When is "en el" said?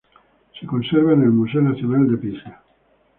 1.13-1.29